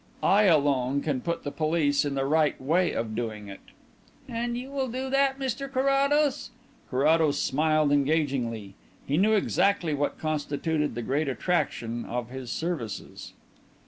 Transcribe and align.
"I 0.23 0.45
alone 0.45 1.01
can 1.01 1.21
put 1.21 1.43
the 1.43 1.51
police 1.51 2.03
in 2.05 2.15
the 2.15 2.25
right 2.25 2.59
way 2.59 2.91
of 2.91 3.13
doing 3.13 3.47
it." 3.49 3.59
"And 4.27 4.57
you 4.57 4.71
will 4.71 4.87
do 4.87 5.11
that, 5.11 5.37
Mr 5.37 5.71
Carrados?" 5.71 6.49
Carrados 6.89 7.37
smiled 7.39 7.91
engagingly. 7.91 8.73
He 9.05 9.17
knew 9.17 9.33
exactly 9.33 9.93
what 9.93 10.17
constituted 10.17 10.95
the 10.95 11.03
great 11.03 11.27
attraction 11.27 12.03
of 12.05 12.31
his 12.31 12.51
services. 12.51 13.33